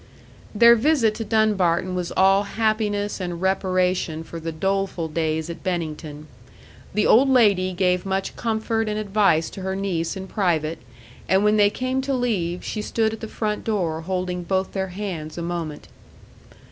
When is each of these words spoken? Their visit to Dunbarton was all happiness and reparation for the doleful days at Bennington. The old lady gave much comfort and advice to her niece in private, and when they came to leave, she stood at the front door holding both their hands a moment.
Their 0.55 0.75
visit 0.75 1.13
to 1.13 1.23
Dunbarton 1.23 1.93
was 1.93 2.11
all 2.17 2.41
happiness 2.41 3.19
and 3.19 3.39
reparation 3.39 4.23
for 4.23 4.39
the 4.39 4.51
doleful 4.51 5.07
days 5.09 5.47
at 5.47 5.63
Bennington. 5.63 6.27
The 6.95 7.05
old 7.05 7.29
lady 7.29 7.71
gave 7.71 8.03
much 8.03 8.35
comfort 8.35 8.89
and 8.89 8.97
advice 8.97 9.47
to 9.51 9.61
her 9.61 9.75
niece 9.75 10.17
in 10.17 10.25
private, 10.25 10.79
and 11.29 11.43
when 11.43 11.57
they 11.57 11.69
came 11.69 12.01
to 12.01 12.15
leave, 12.15 12.63
she 12.65 12.81
stood 12.81 13.13
at 13.13 13.19
the 13.19 13.27
front 13.27 13.63
door 13.63 14.01
holding 14.01 14.41
both 14.41 14.71
their 14.71 14.87
hands 14.87 15.37
a 15.37 15.43
moment. 15.43 15.87